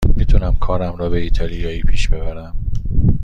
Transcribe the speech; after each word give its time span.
می 0.17 0.25
تونم 0.25 0.55
کارم 0.59 0.95
را 0.95 1.09
به 1.09 1.17
ایتالیایی 1.19 1.81
پیش 1.81 2.07
ببرم. 2.09 2.57